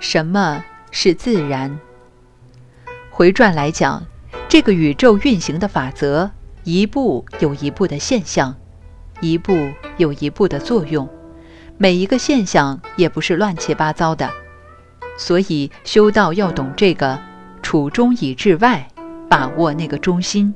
[0.00, 1.78] 什么是自然？
[3.10, 4.02] 回转来讲，
[4.48, 6.30] 这个宇宙运行的法则，
[6.64, 8.56] 一步有一步的现象，
[9.20, 11.06] 一步有一步的作用，
[11.76, 14.30] 每一个现象也不是乱七八糟的。
[15.18, 17.20] 所以修道要懂这个，
[17.62, 18.88] 处中以治外，
[19.28, 20.54] 把握那个中心。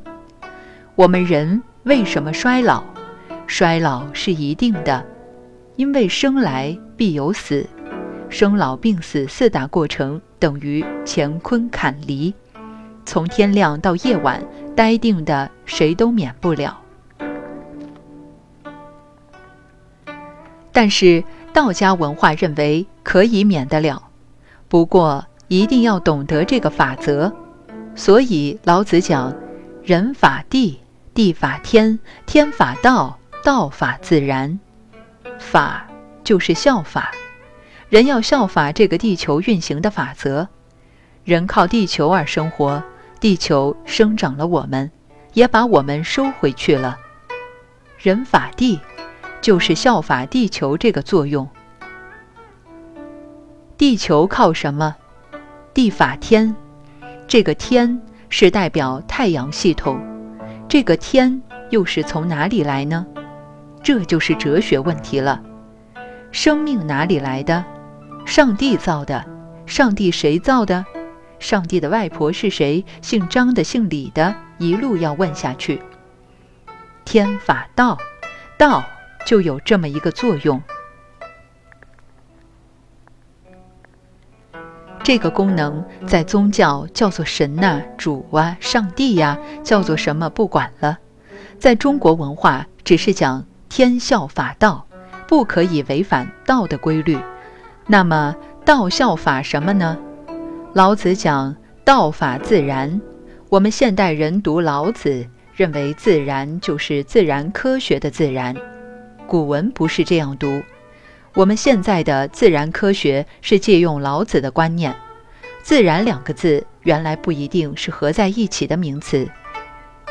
[0.95, 2.82] 我们人为什么衰老？
[3.46, 5.04] 衰老是一定的，
[5.76, 7.68] 因为生来必有死，
[8.34, 12.34] 生老病死四大过程等于乾坤坎离，
[13.06, 14.42] 从天亮到夜晚，
[14.75, 16.76] 待定的谁都免不了。
[20.72, 24.02] 但是道家文化认为可以免得了。
[24.66, 27.32] 不过，一定要懂得这个法则，
[27.94, 29.32] 所以老子讲
[29.84, 30.80] ：“人法地，
[31.14, 34.58] 地法天，天法道，道法自然。”
[35.39, 35.86] 法
[36.25, 37.12] 就是效法，
[37.94, 40.48] 人要效法这个地球运行的法则。
[41.22, 42.83] 人靠地球而生活，
[43.20, 44.91] 地球生长了我们，
[45.33, 46.98] 也把我们收回去了。
[47.97, 48.81] 人法地，
[49.41, 51.48] 就是效法地球这个作用。
[53.78, 54.97] 地球靠什么？
[55.72, 56.53] 地法天，
[57.28, 60.00] 这个天是代表太阳系统，
[60.69, 63.06] 这个天又是从哪里来呢？
[63.84, 65.41] 这就是哲学问题了。
[66.33, 67.65] 生命哪里来的？
[68.25, 69.25] 上帝造的。
[69.67, 70.84] 上帝谁造的？
[71.39, 72.84] 上帝的外婆是谁？
[73.00, 75.81] 姓张的，姓李的，一路要问下去。
[77.05, 77.98] 天法道，
[78.58, 78.84] 道
[79.27, 80.62] 就有这么一个作用。
[85.03, 90.98] 这个功能在宗教叫做神呐、主啊、上帝呀，叫做什么不管了。
[91.59, 94.86] 在中国文化，只是讲天效法道，
[95.27, 97.19] 不可以违反道的规律。
[97.87, 99.99] 那么道效法什么呢？
[100.73, 101.55] 老子讲
[101.85, 103.01] 道法自然。
[103.51, 108.56] 我们现代人读老子，认为自然就是自然科学的自然。
[109.27, 110.62] 古文不是这样读。
[111.34, 114.94] 我们现在的自然科学是借用老子的观念
[115.62, 119.28] ，“自然”两个字原来不一定是合在一起的名词。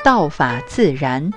[0.04, 1.32] 道法自然，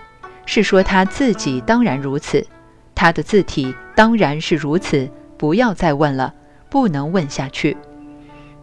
[0.44, 2.46] 是说他自己当然如此，
[2.94, 5.08] 他的字体当然是如此。
[5.38, 6.34] 不要再问了，
[6.68, 7.76] 不能问下去。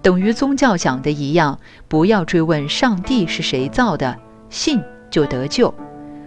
[0.02, 4.18] 等于宗教讲的一样，不要追问上帝是谁造的，
[4.50, 5.74] 信就得救。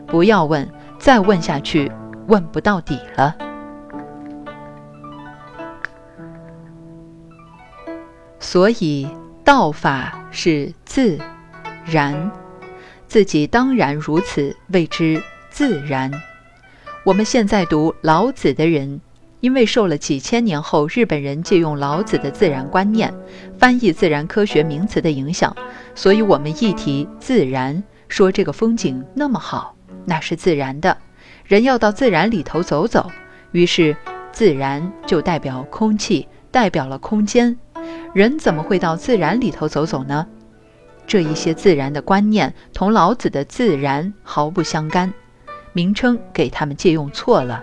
[0.06, 0.66] 不要问，
[0.98, 1.90] 再问下去，
[2.28, 3.36] 问不到底了。
[8.38, 9.08] 所以
[9.44, 11.18] 道法是自
[11.84, 12.30] 然，
[13.08, 15.20] 自己当然如此，谓之
[15.50, 16.10] 自然。
[17.04, 19.00] 我们现在读老子的人，
[19.40, 23.12] 因为受了几千年后日本人借用老子的自然观念，
[23.58, 25.54] 翻译自然科学名词的影响，
[25.94, 30.96] 所以我们一提自然，说这个风景那么好，那是自然的，
[31.44, 33.10] 人要到自然里头走走。
[33.52, 33.96] 于是
[34.32, 37.56] 自然就代表空气，代表了空间。
[38.12, 40.26] 人怎么会到自然里头走走呢？
[41.06, 45.12] 这一些自然的观念同老子的自然毫不相干，
[45.72, 47.62] 名称给他们借用错了。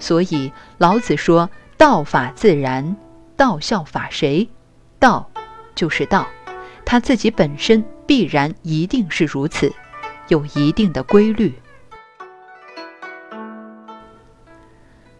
[0.00, 2.96] 所以老子说：“道法自然，
[3.36, 4.48] 道效法谁？
[4.98, 5.30] 道
[5.76, 6.26] 就是道，
[6.84, 9.72] 他自己本身必然一定是如此，
[10.26, 11.54] 有一定的规律。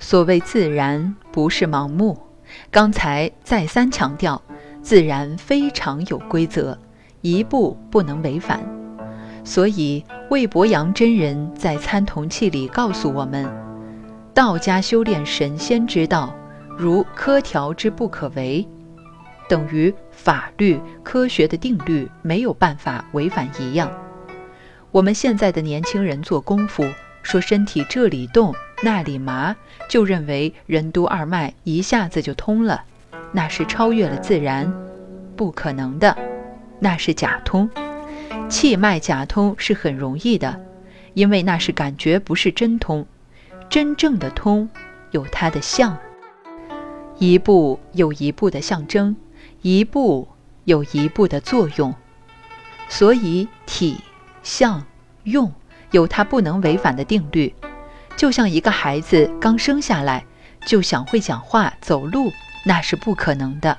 [0.01, 2.19] 所谓自然，不是盲目。
[2.73, 4.43] 刚才再三强调。”
[4.83, 6.79] 自然非常有规则，
[7.21, 8.59] 一步不能违反。
[9.45, 13.47] 所以魏伯阳真人在《参同契》里告诉我们：
[14.33, 16.35] 道家修炼神仙之道，
[16.79, 18.67] 如科条之不可为，
[19.49, 23.91] 等于法律科学的定律没有办法违反一样。
[24.93, 26.85] 我们现在的年轻人做功夫，
[27.23, 29.55] 说身体这里动那里麻，
[29.89, 32.85] 就认为任督二脉一下子就通了。
[33.33, 34.73] 那是超越了自然，
[35.37, 36.17] 不可能的，
[36.79, 37.69] 那是假通。
[38.49, 40.61] 气脉假通是很容易的，
[41.15, 43.05] 因为那是感觉，不是真通。
[43.70, 44.69] 真正的通
[45.12, 45.96] 有它的象，
[47.19, 49.14] 一步有一步的象征，
[49.62, 50.26] 一步
[50.64, 51.94] 有一步的作用。
[52.88, 54.00] 所以体、
[54.43, 54.84] 相、
[55.22, 55.52] 用
[55.93, 57.55] 有它不能违反的定律。
[58.17, 60.26] 就像一个孩子刚生下来
[60.66, 62.32] 就想会讲话、走路。
[62.66, 63.78] 那是不可能的。